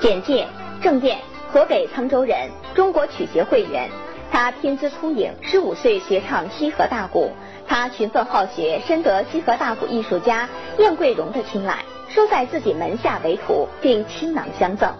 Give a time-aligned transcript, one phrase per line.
[0.00, 0.46] 简介：
[0.80, 1.18] 郑燕，
[1.52, 3.90] 河北沧州人，中国曲协会员。
[4.32, 7.30] 他天资聪颖，十五岁学唱西河大鼓。
[7.68, 14.90] 他勤奋好学，深得西河大鼓艺术家燕桂荣的青睐，收在自己门下为徒，并倾囊相赠，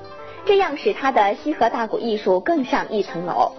[0.44, 3.52] 这样使他的西河大鼓艺术更上一层楼。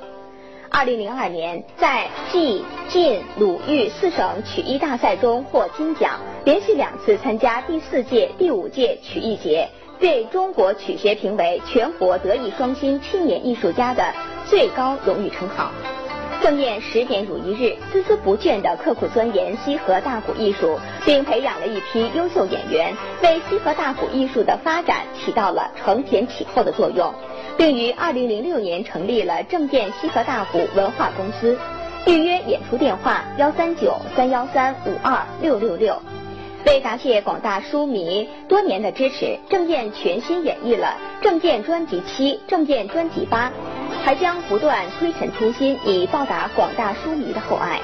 [0.70, 9.68] 二零零二年，在冀、晋、鲁、豫四省曲艺大赛中获金奖，连续两次参加第四届、第五届曲艺节，
[10.02, 14.04] 被中国曲协评为全国德艺双馨青年艺术家的
[14.50, 15.72] 最高荣誉称号。
[16.42, 27.14] 郑燕十年如一日，孜孜不倦地刻苦钻研西河大鼓艺术，并培养了一批优秀演员，为西河大鼓艺术的发展起到了承前启后的作用。
[27.56, 31.56] 并于二零零六年成立了郑燕西河大鼓文化公司，
[32.08, 36.02] 预约演出电话幺三九三幺三五二六六六。
[36.66, 43.52] 为答谢广大书迷多年的支持，郑燕全新演绎了郑燕专辑七、郑燕专辑八，
[44.04, 47.80] 还将不断推陈出新，以报答广大书迷的厚爱。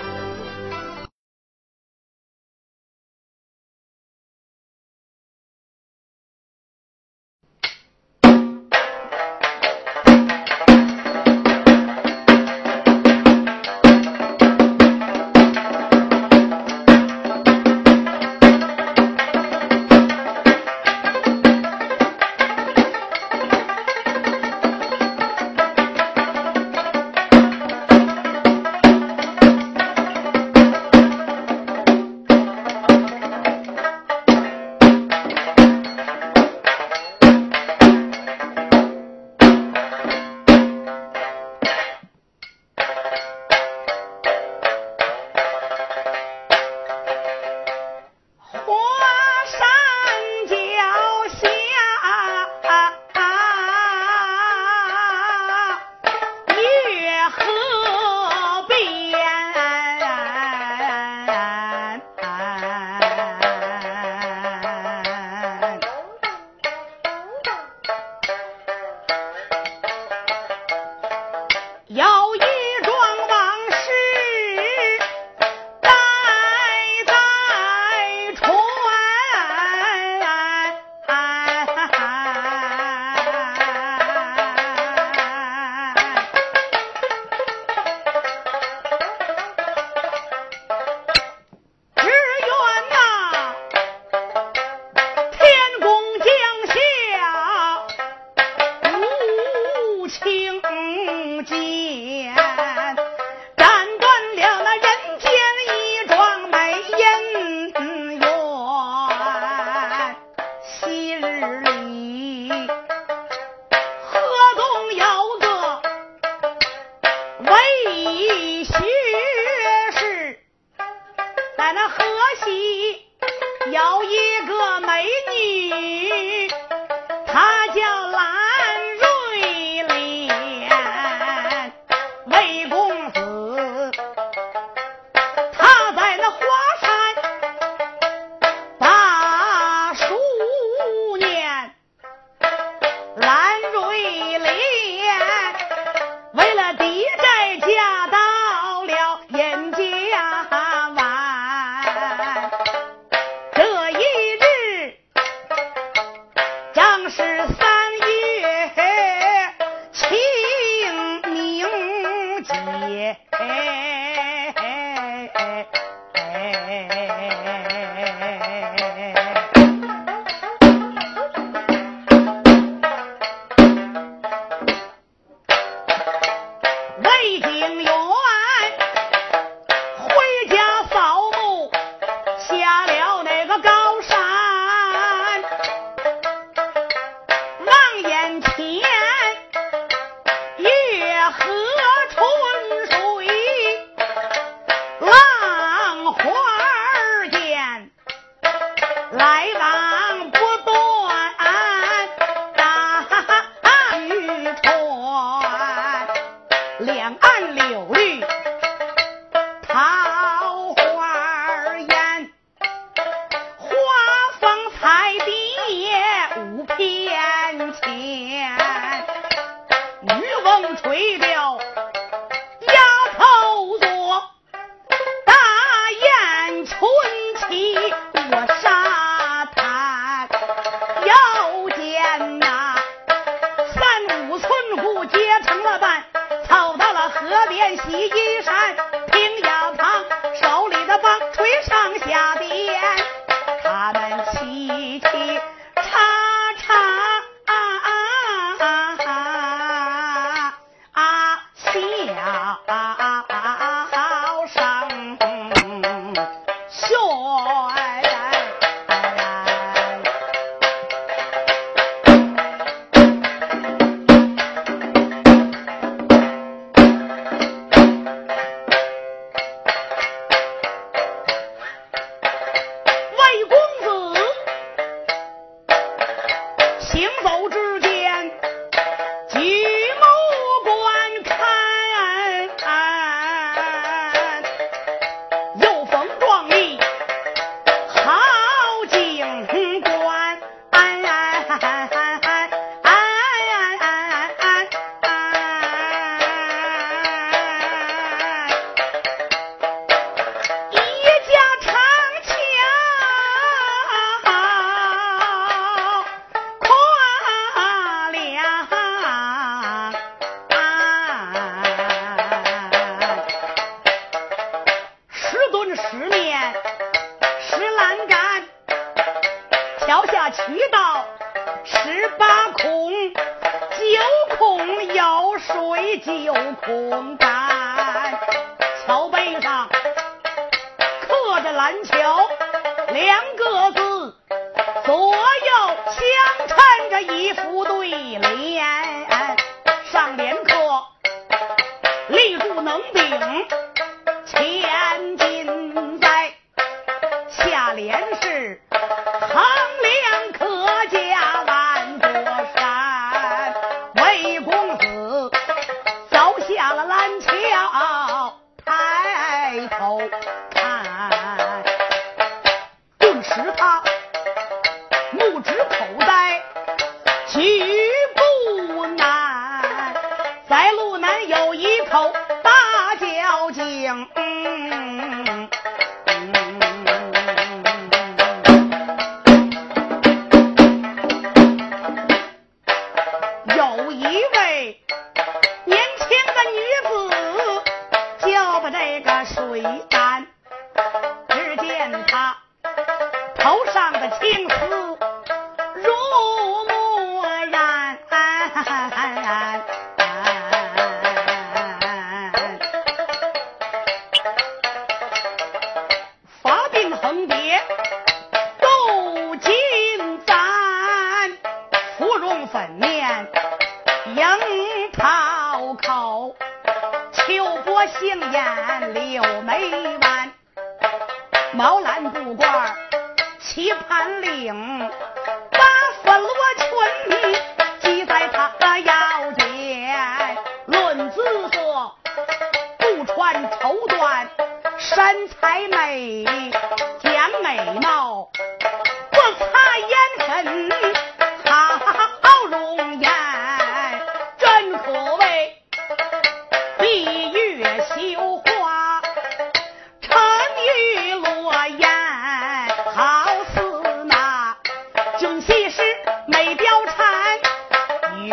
[191.29, 192.21] 何处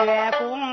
[0.02, 0.63] 月光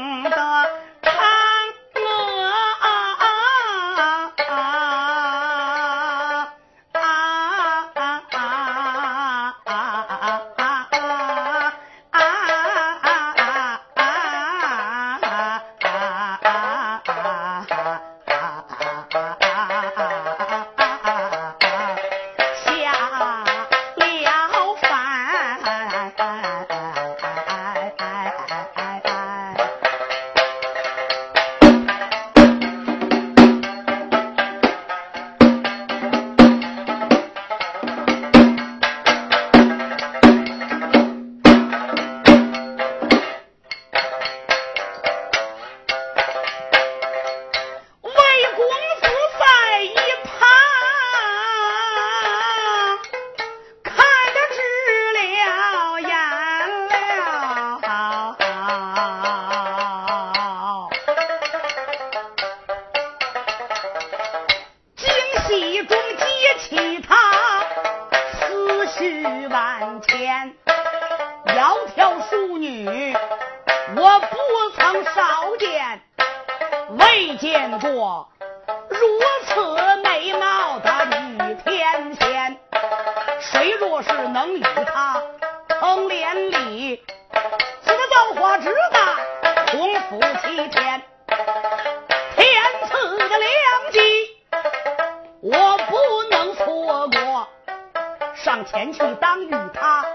[77.82, 78.30] 若
[78.90, 78.98] 如
[79.48, 82.60] 此美貌的女天仙
[83.40, 85.24] 谁若是能与她
[85.68, 87.02] 成连理
[87.84, 91.02] 此的造化之大同福齐天。
[92.36, 92.48] 天
[92.88, 94.00] 赐的良机
[95.42, 97.48] 我不能错过。
[98.36, 100.06] 上前去当与她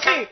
[0.00, 0.28] 去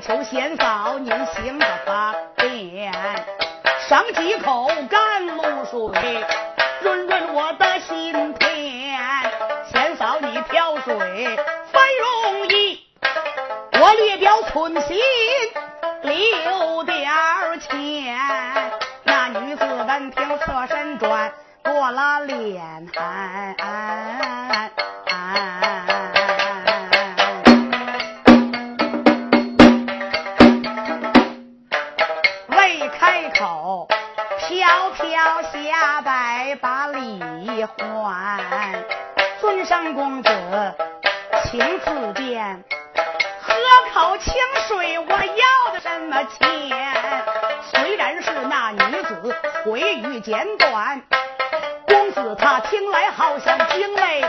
[0.00, 2.92] 求贤嫂您行个方便
[3.88, 6.24] 赏几口甘露水
[6.82, 9.00] 润润我的心田。
[9.72, 12.80] 贤嫂你挑水分容易
[13.80, 14.96] 我略表寸心
[16.02, 18.16] 留点儿钱。
[19.04, 21.32] 那女子闻听侧身转
[50.28, 51.00] 简短。
[51.86, 54.20] 公子他听来好像精卫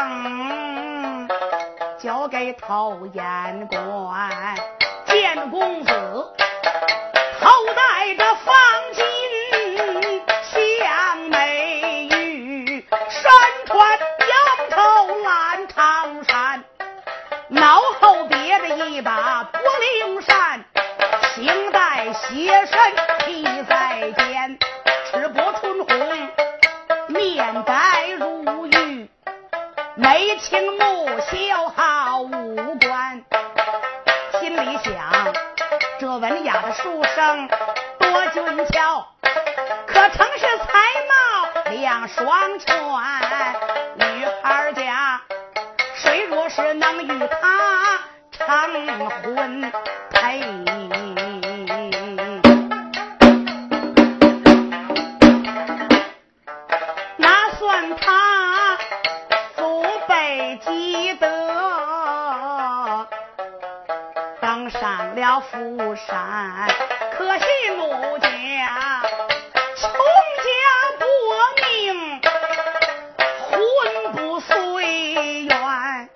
[0.00, 1.28] 嗯，
[1.98, 4.54] 交给陶言官，
[5.06, 5.90] 见公子，
[7.40, 8.37] 头戴着。
[75.44, 76.08] 冤，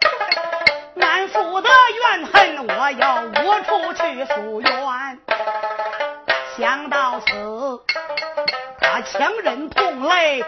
[0.94, 5.18] 满腹的怨恨，我要我出去诉冤。
[6.56, 7.32] 想到此，
[8.80, 10.44] 他强忍痛泪。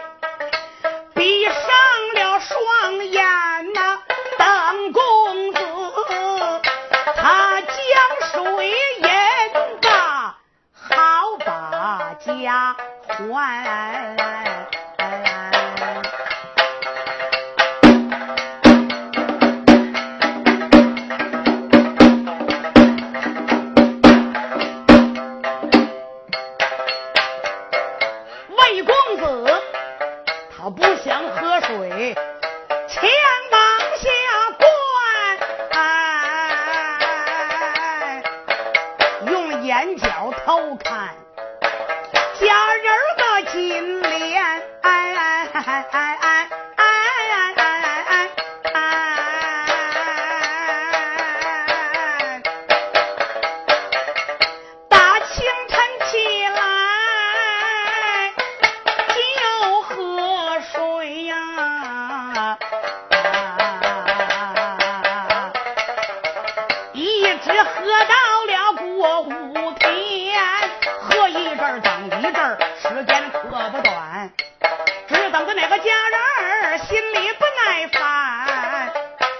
[75.53, 78.91] 哪个家人心里不耐烦？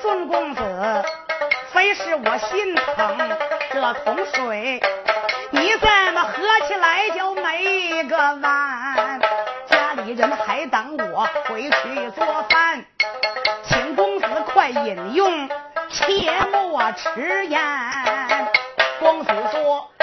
[0.02, 0.62] 尊公子，
[1.74, 3.18] 非是我心疼
[3.72, 4.82] 这桶水，
[5.52, 9.20] 你怎么喝起来就没个完？
[9.70, 12.86] 家里人还等我回去做饭，
[13.68, 15.50] 请公子快饮用，
[15.90, 17.60] 切莫迟延。
[19.00, 19.95] 公子说。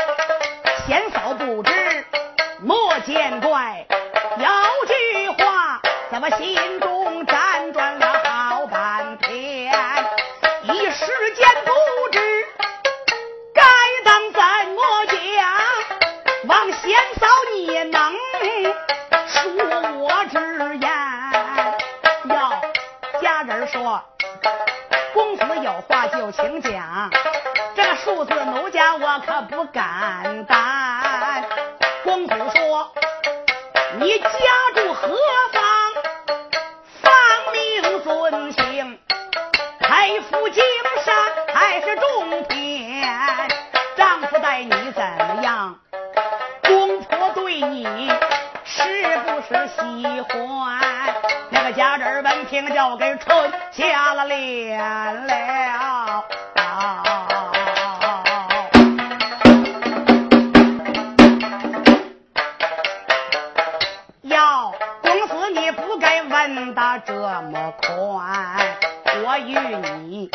[67.07, 68.77] 这么快，
[69.23, 70.29] 我与你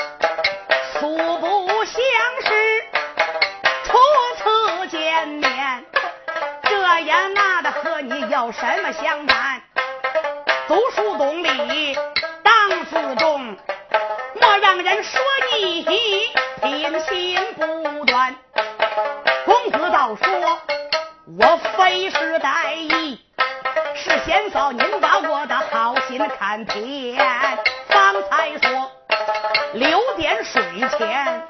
[0.93, 2.02] 素不相
[2.46, 2.84] 识，
[3.84, 3.98] 初
[4.38, 5.86] 次见面，
[6.63, 9.62] 这样那的和你有什么相干？
[10.70, 11.98] 读书懂礼
[12.41, 13.58] 当自重，
[14.39, 15.22] 莫让人说
[15.60, 15.84] 你
[16.62, 18.34] 品行不端。
[19.46, 20.58] 公子倒说，
[21.38, 23.27] 我非是歹意。
[24.28, 27.18] 是贤嫂，您把我的好心看偏。
[27.88, 28.92] 方才说
[29.74, 30.62] 留点水
[30.98, 31.42] 钱，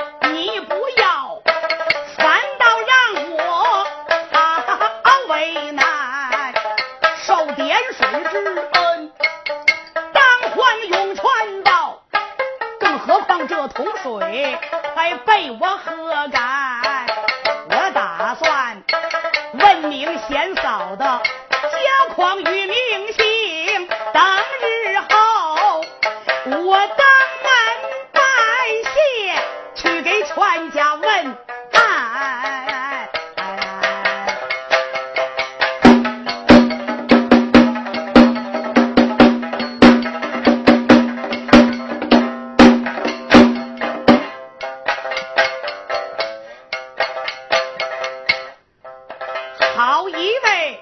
[49.97, 50.79] 有一位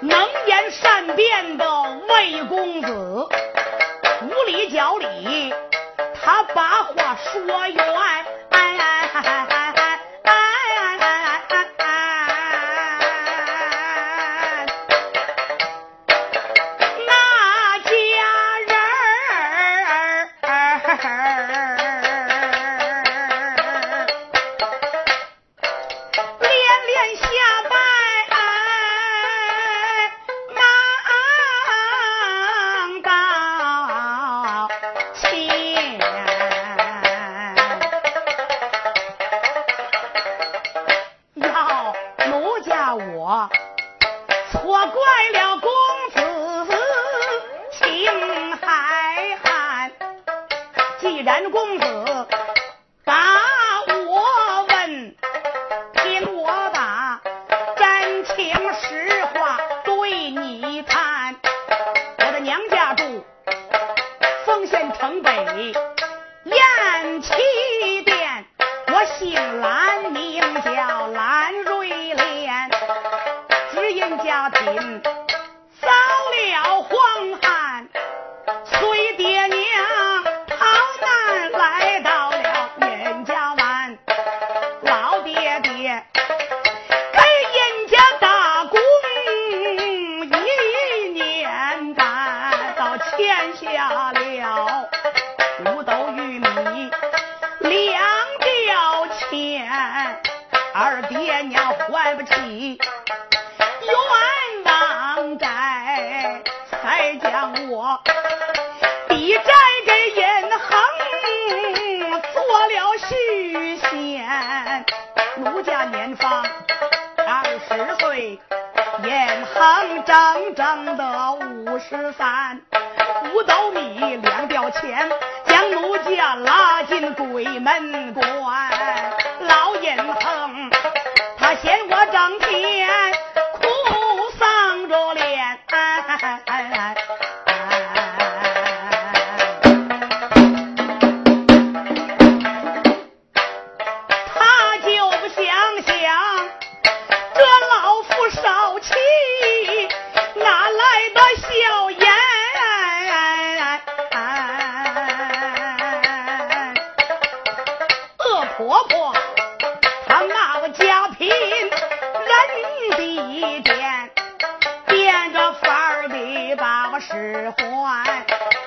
[0.00, 1.66] 能言善辩的
[2.08, 3.28] 魏公子
[4.22, 5.52] 无理搅理
[6.14, 7.76] 他把话说圆。
[7.76, 9.51] 哎哎哎哎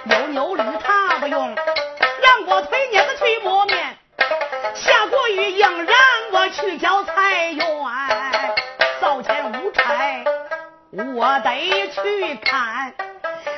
[0.05, 1.55] 有牛驴，他不用；
[2.21, 3.77] 让我推碾子，去磨面；
[4.75, 5.95] 下过雨硬，让
[6.33, 7.65] 我去浇菜园；
[9.01, 10.23] 灶前无柴，
[11.15, 12.91] 我得去砍；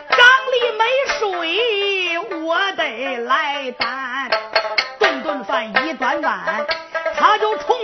[0.09, 0.85] 缸里没
[1.19, 4.29] 水，我得来担；
[4.99, 6.65] 顿顿饭一端碗，
[7.15, 7.76] 他就冲。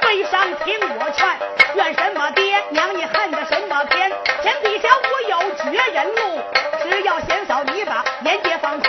[0.00, 1.26] 悲伤听我劝
[1.74, 4.10] 怨什么爹娘你恨的什么天
[4.42, 6.40] 天底下无有绝人路
[6.82, 8.80] 只要贤嫂你把年节放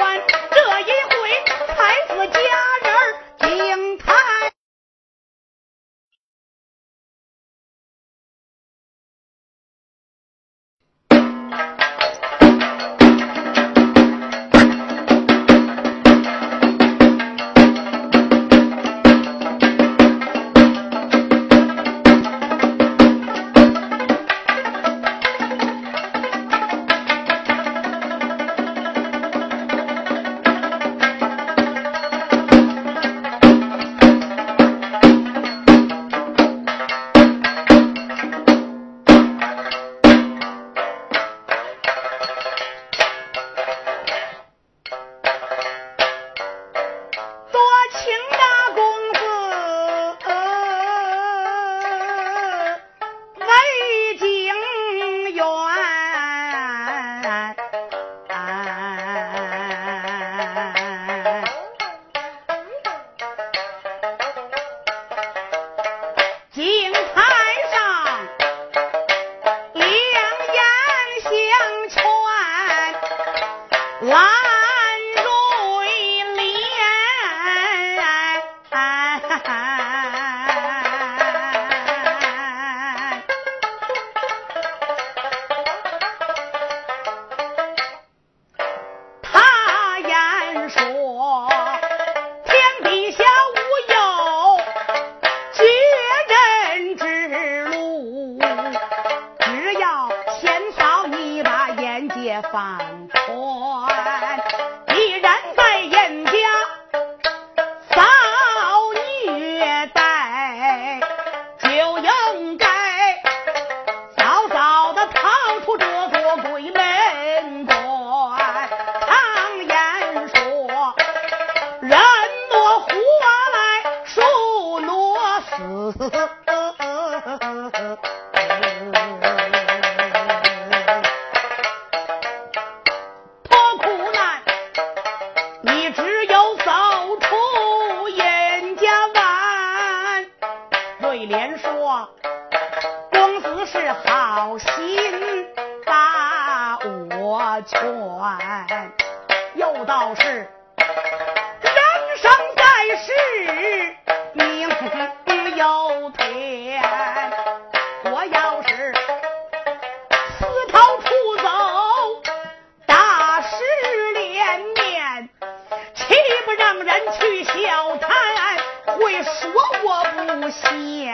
[170.50, 171.10] 西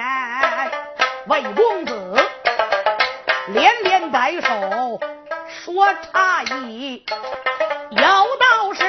[1.27, 2.15] 魏公子
[3.47, 4.99] 连连摆手
[5.47, 7.03] 说：“诧异，
[7.89, 8.83] 有道是，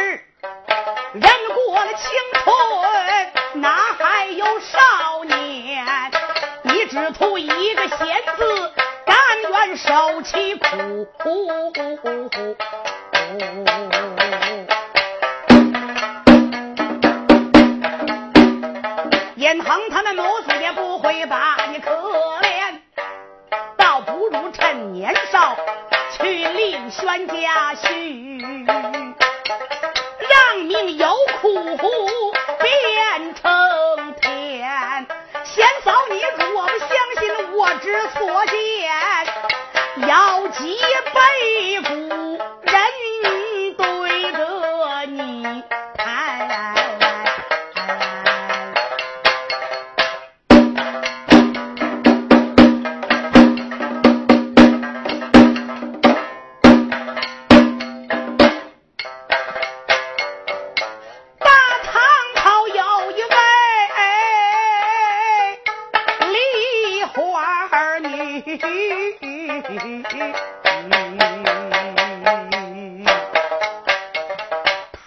[1.12, 2.10] 人过了青
[2.42, 2.54] 春，
[3.62, 5.86] 哪还有少年？
[6.62, 7.98] 你只图一个贤
[8.36, 8.72] 字，
[9.06, 9.16] 甘
[9.50, 10.66] 愿受其苦。”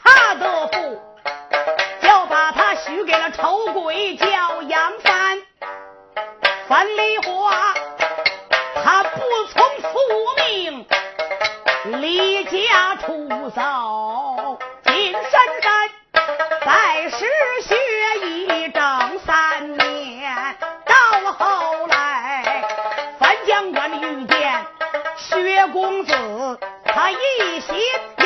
[0.04, 1.02] 他的父
[2.02, 5.42] 就把他许给了丑鬼叫杨帆。
[6.68, 7.74] 樊梨花
[8.84, 9.20] 他不
[9.54, 9.98] 从父
[10.38, 10.86] 命
[12.02, 13.17] 离家出。
[27.10, 28.17] 一心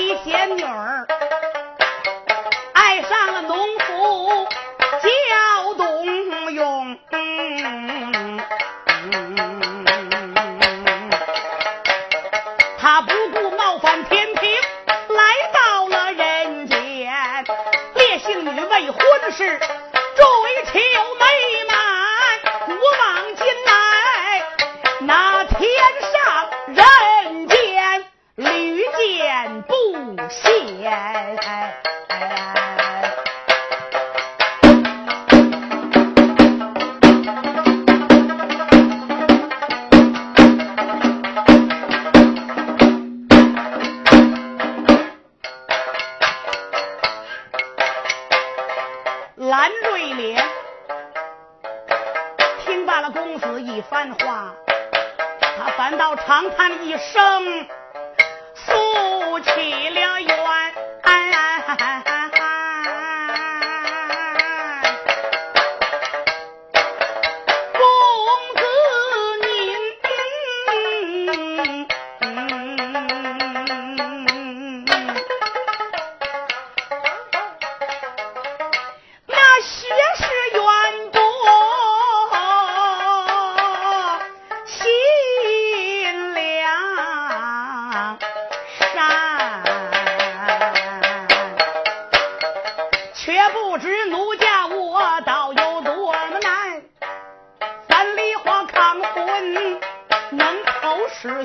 [0.00, 1.06] 一仙女儿
[2.72, 4.59] 爱上了农夫。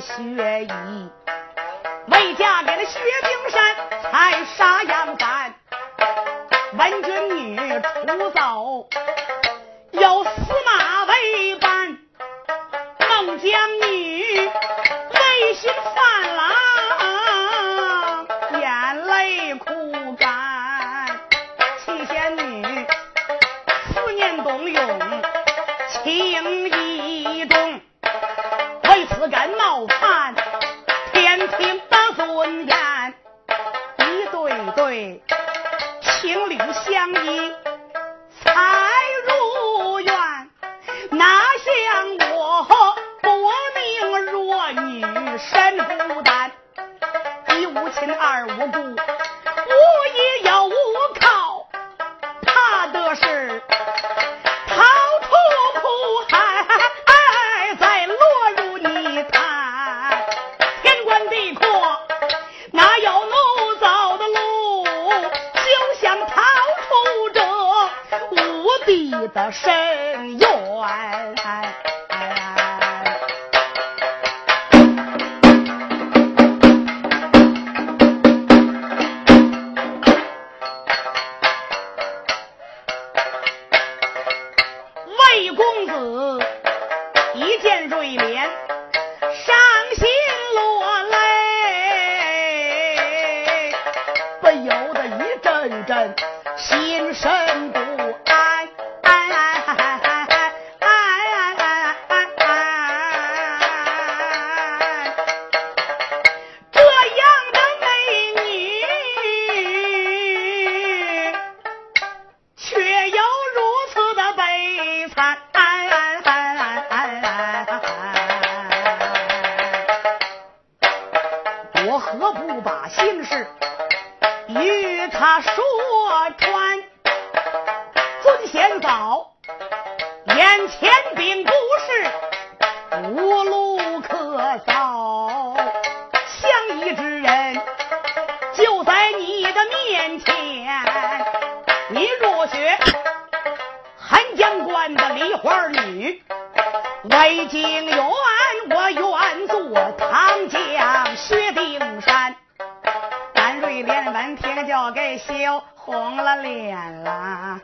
[0.05, 0.69] 薛姨
[2.11, 5.55] 为嫁给了薛丁山才杀杨帆
[6.77, 8.87] 文君女出走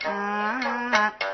[0.03, 1.30] 啊。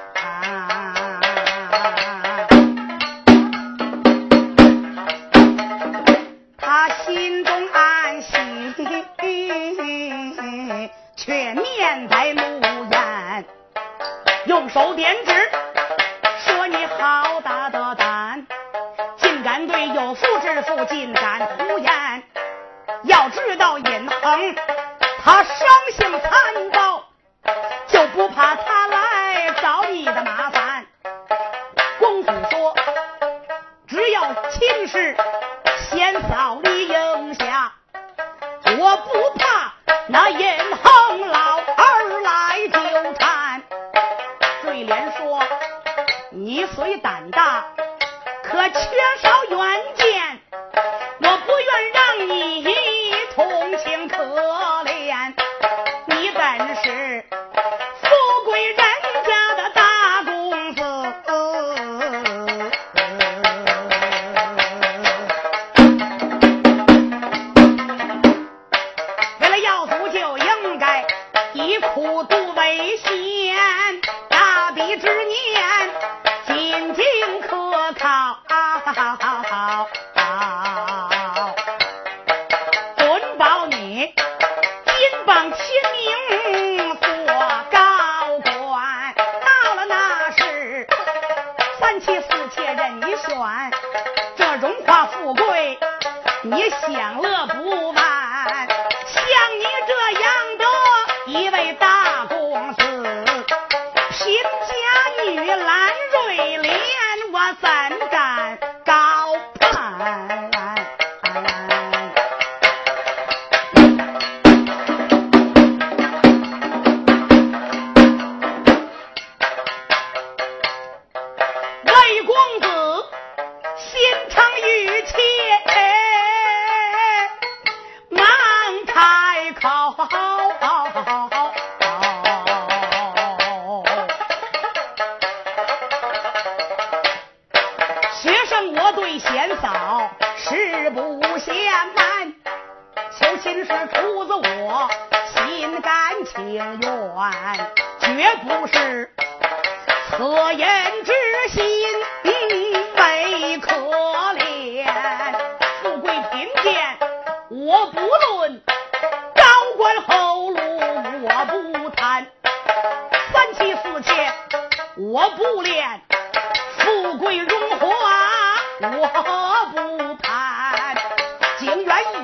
[96.70, 97.57] 享乐不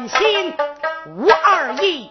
[0.07, 0.53] 心
[1.15, 2.09] 无二意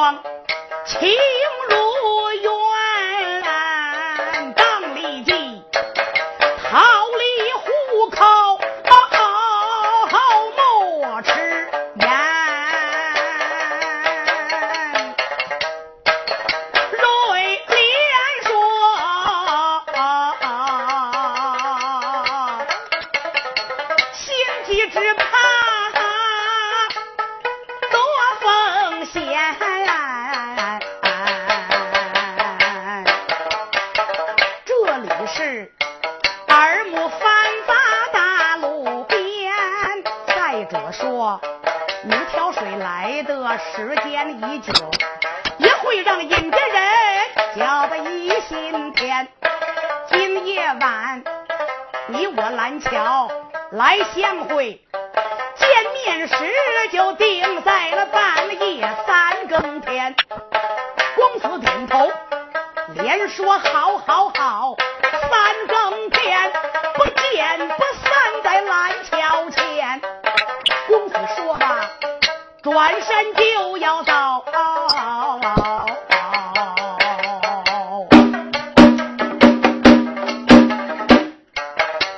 [0.00, 0.16] 光
[0.86, 1.89] 情如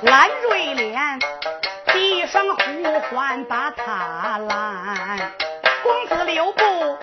[0.03, 1.19] 蓝瑞莲
[1.93, 5.31] 低声呼唤把他拦，
[5.81, 6.97] 公子留步，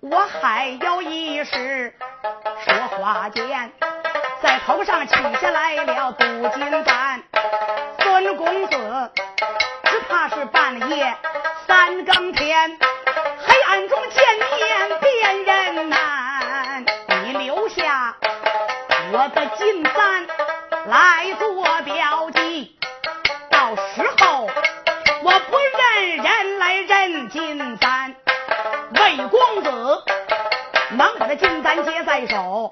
[0.00, 1.94] 我还有一事。
[2.64, 3.70] 说话间，
[4.42, 7.22] 在头上取下来了镀金簪，
[7.98, 9.12] 孙公子
[9.84, 11.14] 只怕是半夜
[11.66, 12.78] 三更天，
[13.46, 14.24] 黑暗中见
[14.56, 16.86] 面辨人难。
[17.22, 18.16] 你留下
[19.12, 20.39] 我的金簪。
[20.90, 22.76] 来做标记。
[23.48, 24.48] 到时候
[25.22, 28.16] 我不认人来认金簪，
[28.96, 30.02] 魏公子
[30.96, 32.69] 能把这金簪接在手。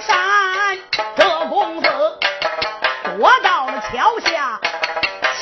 [0.00, 0.78] 山，
[1.16, 1.88] 这公子
[3.04, 4.60] 躲到了桥下，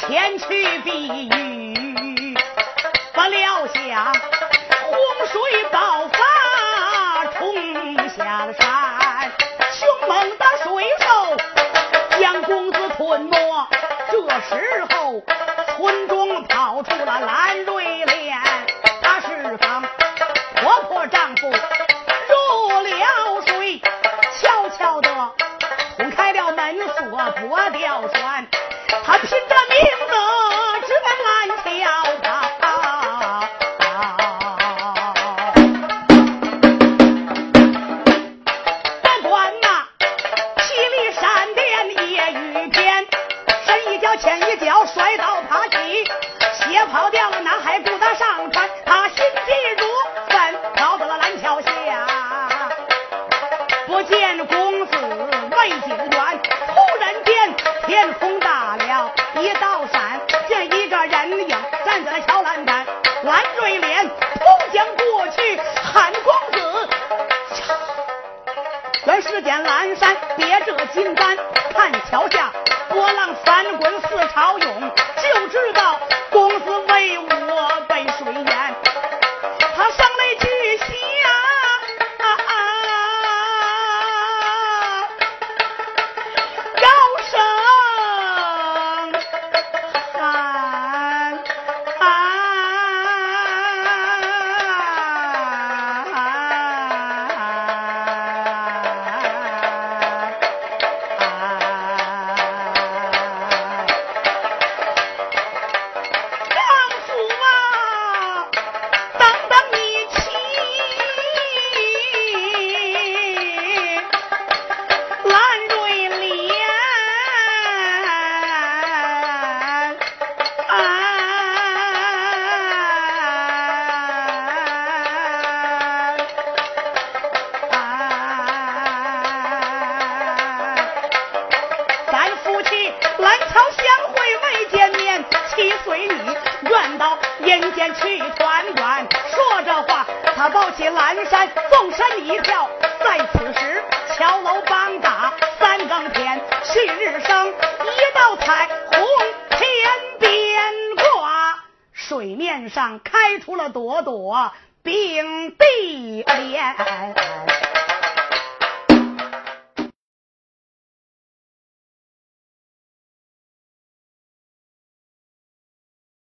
[0.00, 2.36] 前去避雨，
[3.12, 4.92] 不料想洪
[5.26, 9.32] 水爆发，冲下了山，
[9.72, 11.36] 凶猛的水兽
[12.18, 13.36] 将公子吞没。
[14.10, 15.22] 这时候，
[15.76, 18.01] 村中跑出了蓝瑞。